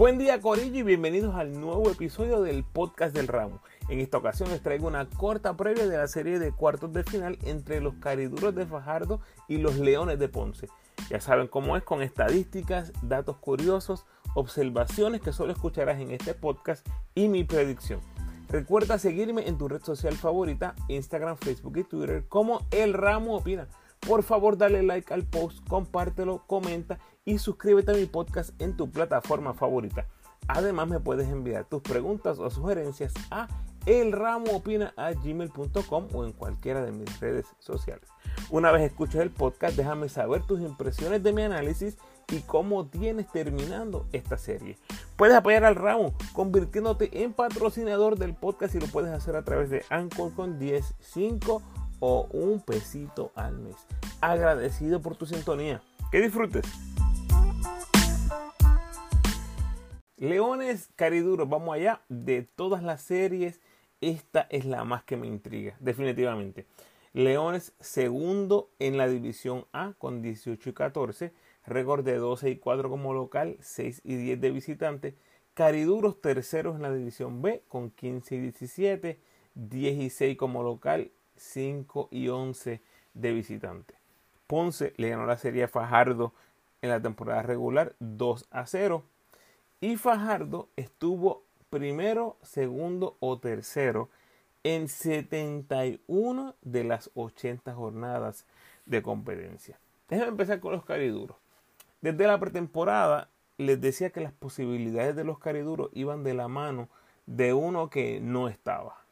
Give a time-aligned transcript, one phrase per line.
[0.00, 3.60] Buen día Corillo y bienvenidos al nuevo episodio del podcast del ramo.
[3.90, 7.38] En esta ocasión les traigo una corta previa de la serie de cuartos de final
[7.42, 10.68] entre los cariduros de Fajardo y los leones de Ponce.
[11.10, 16.88] Ya saben cómo es con estadísticas, datos curiosos, observaciones que solo escucharás en este podcast
[17.14, 18.00] y mi predicción.
[18.48, 23.68] Recuerda seguirme en tu red social favorita, Instagram, Facebook y Twitter como El Ramo Opina.
[24.00, 26.98] Por favor, dale like al post, compártelo, comenta
[27.30, 30.08] y suscríbete a mi podcast en tu plataforma favorita.
[30.48, 33.46] Además, me puedes enviar tus preguntas o sugerencias a
[33.86, 38.08] elramoopina.gmail.com o en cualquiera de mis redes sociales.
[38.50, 41.98] Una vez escuches el podcast, déjame saber tus impresiones de mi análisis
[42.32, 44.76] y cómo tienes terminando esta serie.
[45.14, 49.70] Puedes apoyar al ramo convirtiéndote en patrocinador del podcast y lo puedes hacer a través
[49.70, 51.62] de Anchor con 10, 5
[52.00, 53.76] o un pesito al mes.
[54.20, 55.80] Agradecido por tu sintonía.
[56.10, 56.66] Que disfrutes.
[60.20, 62.02] Leones Cariduros, vamos allá.
[62.10, 63.58] De todas las series,
[64.02, 66.66] esta es la más que me intriga, definitivamente.
[67.14, 71.32] Leones segundo en la división A con 18 y 14
[71.64, 75.16] récord de 12 y 4 como local, 6 y 10 de visitante.
[75.54, 79.18] Cariduros terceros en la división B con 15 y 17,
[79.54, 82.82] 10 y 6 como local, 5 y 11
[83.14, 83.94] de visitante.
[84.46, 86.34] Ponce le ganó la serie a Fajardo
[86.82, 89.02] en la temporada regular 2 a 0
[89.80, 94.10] y Fajardo estuvo primero, segundo o tercero
[94.62, 98.46] en 71 de las 80 jornadas
[98.84, 99.78] de competencia.
[100.08, 101.36] Déjenme empezar con los cariduros.
[102.02, 106.88] Desde la pretemporada les decía que las posibilidades de los cariduros iban de la mano
[107.26, 109.04] de uno que no estaba.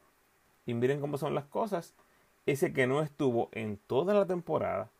[0.66, 1.94] Y miren cómo son las cosas.
[2.44, 4.90] Ese que no estuvo en toda la temporada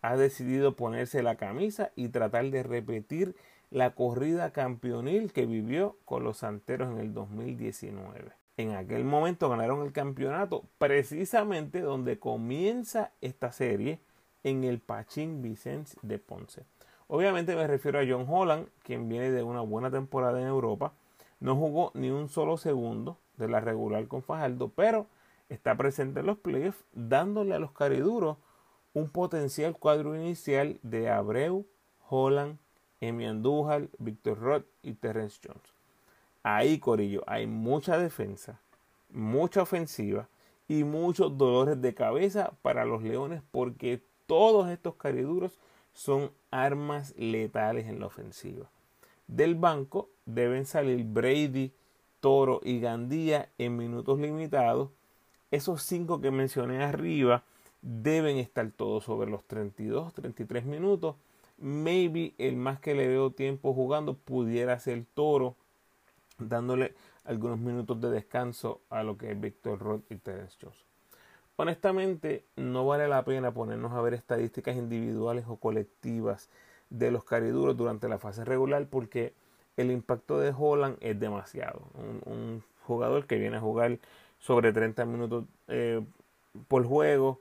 [0.00, 3.34] ha decidido ponerse la camisa y tratar de repetir
[3.70, 8.32] la corrida campeonil que vivió con los Santeros en el 2019.
[8.56, 14.00] En aquel momento ganaron el campeonato precisamente donde comienza esta serie
[14.42, 16.64] en el Pachín Vicente de Ponce.
[17.06, 20.92] Obviamente me refiero a John Holland, quien viene de una buena temporada en Europa.
[21.40, 25.06] No jugó ni un solo segundo de la regular con Fajardo, pero
[25.48, 28.36] está presente en los playoffs, dándole a los cariduros
[28.92, 31.64] un potencial cuadro inicial de Abreu,
[32.08, 32.58] Holland,
[33.00, 35.62] Emi Andújar, Victor Roth y Terrence Jones.
[36.42, 38.60] Ahí, Corillo, hay mucha defensa,
[39.10, 40.28] mucha ofensiva
[40.68, 45.58] y muchos dolores de cabeza para los Leones porque todos estos cariduros
[45.92, 48.70] son armas letales en la ofensiva.
[49.26, 51.72] Del banco deben salir Brady,
[52.20, 54.90] Toro y Gandía en minutos limitados.
[55.50, 57.42] Esos cinco que mencioné arriba
[57.82, 61.16] deben estar todos sobre los 32, 33 minutos.
[61.58, 65.56] Maybe el más que le veo tiempo jugando pudiera ser Toro,
[66.38, 70.88] dándole algunos minutos de descanso a lo que es Victor Roth y Terence Jones.
[71.56, 76.48] Honestamente, no vale la pena ponernos a ver estadísticas individuales o colectivas
[76.88, 79.34] de los cariduros durante la fase regular porque
[79.76, 81.82] el impacto de Holland es demasiado.
[81.94, 83.98] Un, jugador que viene a jugar
[84.38, 86.00] sobre 30 minutos eh,
[86.68, 87.38] por juego,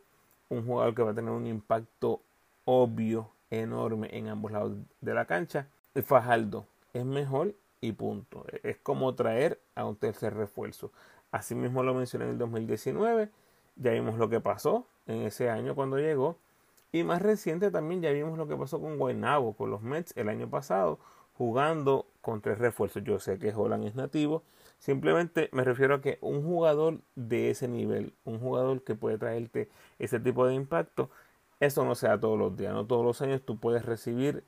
[0.49, 2.21] un jugador que va a tener un impacto
[2.65, 5.67] obvio, enorme en ambos lados de la cancha.
[5.95, 8.45] El Fajardo es mejor y punto.
[8.63, 10.91] Es como traer a un tercer refuerzo.
[11.31, 13.29] Asimismo lo mencioné en el 2019
[13.79, 16.37] ya vimos lo que pasó en ese año cuando llegó.
[16.91, 20.29] Y más reciente también ya vimos lo que pasó con Guaynabo, con los Mets el
[20.29, 20.99] año pasado,
[21.37, 23.03] jugando con tres refuerzos.
[23.03, 24.43] Yo sé que Holland es nativo.
[24.79, 29.69] Simplemente me refiero a que un jugador de ese nivel, un jugador que puede traerte
[29.99, 31.09] ese tipo de impacto,
[31.59, 32.73] eso no se da todos los días.
[32.73, 34.43] No todos los años tú puedes recibir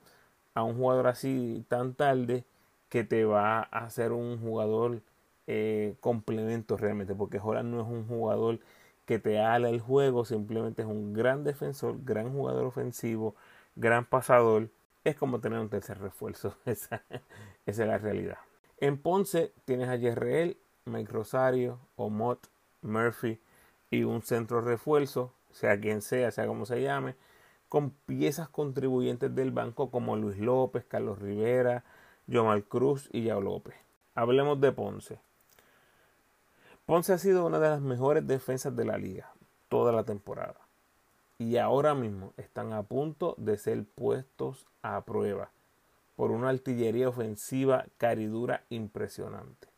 [0.53, 2.45] a un jugador así tan tarde
[2.89, 5.01] que te va a hacer un jugador
[5.47, 8.59] eh, complemento realmente, porque Holland no es un jugador
[9.05, 13.35] que te ala el juego, simplemente es un gran defensor, gran jugador ofensivo,
[13.75, 14.69] gran pasador.
[15.03, 17.03] Es como tener un tercer refuerzo, esa,
[17.65, 18.37] es la realidad.
[18.77, 22.47] En Ponce tienes a Yerreel, Mike Rosario, Omot,
[22.81, 23.39] Murphy
[23.89, 27.15] y un centro refuerzo, sea quien sea, sea como se llame,
[27.67, 31.83] con piezas contribuyentes del banco como Luis López, Carlos Rivera,
[32.31, 33.75] Jomal Cruz y Yao López.
[34.15, 35.19] Hablemos de Ponce.
[36.85, 39.31] Ponce ha sido una de las mejores defensas de la liga
[39.69, 40.59] toda la temporada.
[41.37, 45.51] Y ahora mismo están a punto de ser puestos a prueba
[46.17, 49.69] por una artillería ofensiva caridura impresionante.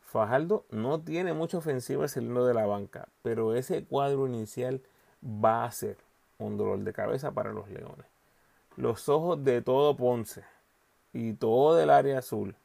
[0.00, 4.80] Fajardo no tiene mucha ofensiva saliendo de la banca, pero ese cuadro inicial
[5.24, 5.96] va a ser
[6.38, 8.06] un dolor de cabeza para los Leones.
[8.76, 10.44] Los ojos de todo Ponce
[11.12, 12.56] y todo el área azul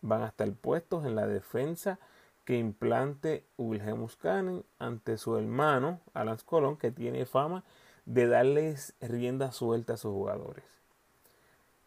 [0.00, 1.98] van a estar puestos en la defensa
[2.44, 7.64] que implante Wilhelmus Canning ante su hermano Alan Colón, que tiene fama
[8.04, 10.64] de darles rienda suelta a sus jugadores.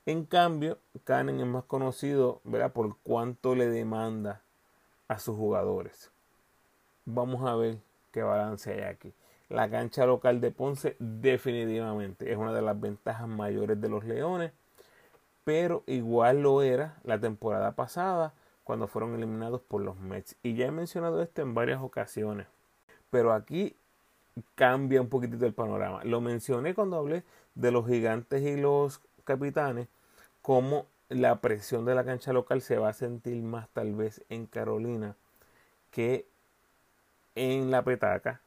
[0.06, 2.42] En cambio, Canning es más conocido
[2.74, 4.42] por cuánto le demanda
[5.08, 6.12] a sus jugadores.
[7.06, 7.78] Vamos a ver
[8.12, 9.14] qué balance hay aquí.
[9.50, 14.52] La cancha local de Ponce definitivamente es una de las ventajas mayores de los Leones,
[15.44, 20.36] pero igual lo era la temporada pasada cuando fueron eliminados por los Mets.
[20.44, 22.46] Y ya he mencionado esto en varias ocasiones,
[23.10, 23.76] pero aquí
[24.54, 26.04] cambia un poquitito el panorama.
[26.04, 27.24] Lo mencioné cuando hablé
[27.56, 29.88] de los gigantes y los capitanes,
[30.44, 34.46] como la presión de la cancha local se va a sentir más tal vez en
[34.46, 35.16] Carolina
[35.90, 36.28] que
[37.34, 38.42] en la petaca.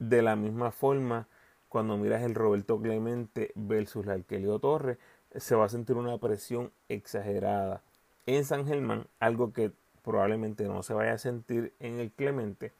[0.00, 1.28] De la misma forma,
[1.68, 4.96] cuando miras el Roberto Clemente versus la Arquelio Torre,
[5.36, 7.82] se va a sentir una presión exagerada
[8.24, 12.72] en San Germán, algo que probablemente no se vaya a sentir en el Clemente.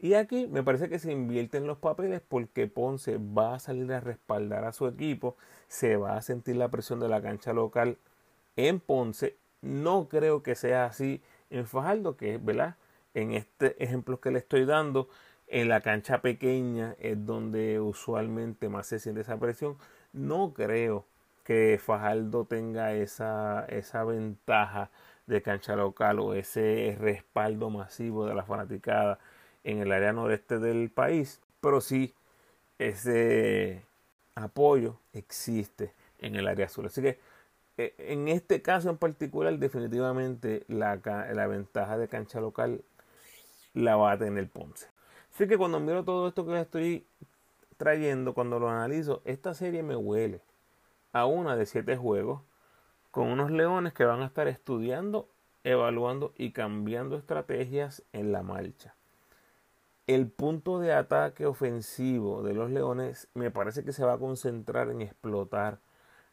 [0.00, 4.00] Y aquí me parece que se invierten los papeles porque Ponce va a salir a
[4.00, 5.36] respaldar a su equipo,
[5.68, 7.98] se va a sentir la presión de la cancha local
[8.56, 9.36] en Ponce.
[9.62, 12.74] No creo que sea así en Fajardo, que es, ¿verdad?
[13.14, 15.08] En este ejemplo que le estoy dando,
[15.54, 19.76] en la cancha pequeña es donde usualmente más se siente esa presión.
[20.12, 21.06] No creo
[21.44, 24.90] que Fajardo tenga esa, esa ventaja
[25.28, 29.20] de cancha local o ese respaldo masivo de la fanaticada
[29.62, 32.14] en el área noreste del país, pero sí
[32.80, 33.82] ese
[34.34, 36.86] apoyo existe en el área sur.
[36.86, 37.20] Así que
[37.78, 40.96] eh, en este caso en particular, definitivamente la,
[41.32, 42.82] la ventaja de cancha local
[43.74, 44.93] la va a tener Ponce.
[45.34, 47.08] Así que cuando miro todo esto que les estoy
[47.76, 50.40] trayendo, cuando lo analizo, esta serie me huele
[51.12, 52.42] a una de siete juegos
[53.10, 55.28] con unos leones que van a estar estudiando,
[55.64, 58.94] evaluando y cambiando estrategias en la marcha.
[60.06, 64.88] El punto de ataque ofensivo de los leones me parece que se va a concentrar
[64.88, 65.80] en explotar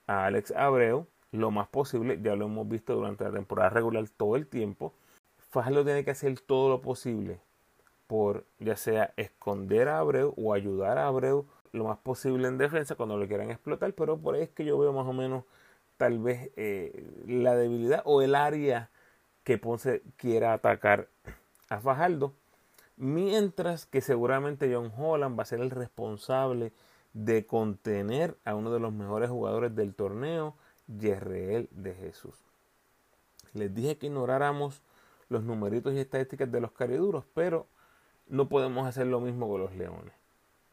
[0.06, 4.36] a Alex Abreu lo más posible, ya lo hemos visto durante la temporada regular todo
[4.36, 4.94] el tiempo.
[5.50, 7.40] Fajardo tiene que hacer todo lo posible
[8.12, 12.96] por ya sea esconder a Abreu o ayudar a Abreu lo más posible en defensa
[12.96, 15.46] cuando lo quieran explotar, pero por ahí es que yo veo más o menos
[15.96, 18.90] tal vez eh, la debilidad o el área
[19.46, 21.08] que Ponce quiera atacar
[21.70, 22.34] a Fajardo,
[22.98, 26.74] mientras que seguramente John Holland va a ser el responsable
[27.14, 30.58] de contener a uno de los mejores jugadores del torneo,
[31.00, 32.36] Yerreel de Jesús.
[33.54, 34.82] Les dije que ignoráramos
[35.30, 37.68] los numeritos y estadísticas de los cariduros, pero
[38.32, 40.14] no podemos hacer lo mismo con los leones.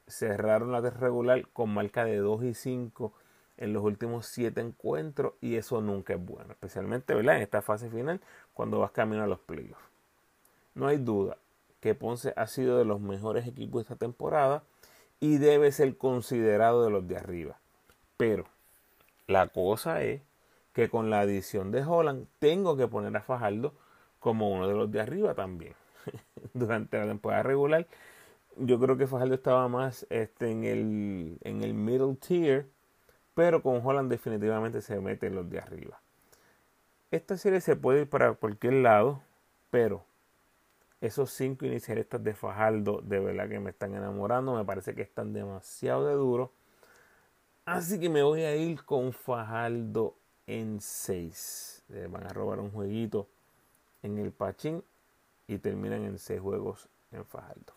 [0.06, 3.12] Cerraron la regular con marca de 2 y 5
[3.56, 8.20] en los últimos 7 encuentros y eso nunca es bueno, especialmente en esta fase final
[8.55, 9.82] cuando vas camino a los playoffs.
[10.75, 11.37] No hay duda
[11.81, 14.62] que Ponce ha sido de los mejores equipos esta temporada
[15.19, 17.58] y debe ser considerado de los de arriba.
[18.16, 18.44] Pero
[19.26, 20.22] la cosa es
[20.72, 23.75] que con la adición de Holland tengo que poner a Fajardo
[24.20, 25.75] como uno de los de arriba también.
[26.54, 27.86] durante la temporada regular.
[28.56, 32.66] Yo creo que Fajardo estaba más este, en, el, en el middle tier,
[33.34, 36.00] pero con Holland definitivamente se mete los de arriba.
[37.10, 39.22] Esta serie se puede ir para cualquier lado,
[39.70, 40.05] pero
[41.00, 44.55] esos cinco inicialistas de Fajardo de verdad que me están enamorando.
[44.55, 46.52] Me parece que están demasiado de duro.
[47.64, 50.14] Así que me voy a ir con Fajardo
[50.46, 51.84] en 6.
[52.10, 53.28] van a robar un jueguito
[54.02, 54.82] en el Pachín
[55.48, 57.72] y terminan en seis juegos en Fajardo.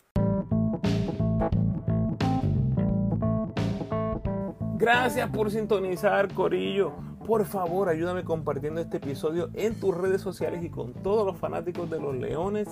[4.77, 6.91] Gracias por sintonizar, Corillo.
[7.25, 11.89] Por favor, ayúdame compartiendo este episodio en tus redes sociales y con todos los fanáticos
[11.89, 12.67] de los leones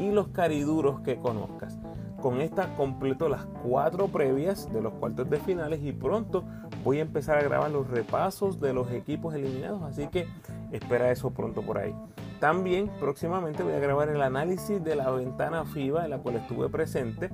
[0.00, 1.78] y los cariduros que conozcas.
[2.20, 6.44] Con esta completo las cuatro previas de los cuartos de finales y pronto
[6.82, 10.26] voy a empezar a grabar los repasos de los equipos eliminados, así que
[10.72, 11.94] espera eso pronto por ahí.
[12.40, 16.70] También próximamente voy a grabar el análisis de la ventana FIBA en la cual estuve
[16.70, 17.28] presente.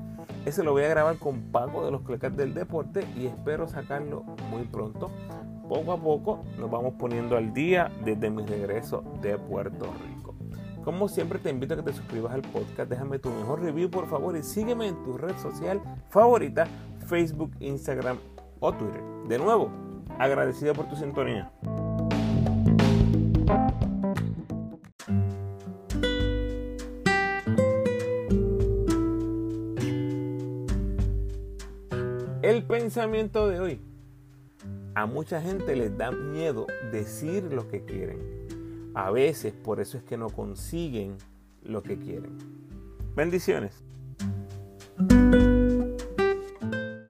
[0.45, 4.23] Ese lo voy a grabar con Paco de los Clecas del Deporte y espero sacarlo
[4.51, 5.13] muy pronto.
[5.69, 10.35] Poco a poco nos vamos poniendo al día desde mi regreso de Puerto Rico.
[10.85, 14.09] Como siempre te invito a que te suscribas al podcast, déjame tu mejor review por
[14.09, 16.67] favor y sígueme en tu red social favorita,
[17.07, 18.19] Facebook, Instagram
[18.59, 19.03] o Twitter.
[19.29, 19.71] De nuevo,
[20.19, 21.53] agradecido por tu sintonía.
[32.47, 33.81] El pensamiento de hoy.
[34.95, 38.93] A mucha gente les da miedo decir lo que quieren.
[38.95, 41.17] A veces por eso es que no consiguen
[41.65, 42.39] lo que quieren.
[43.17, 43.83] Bendiciones.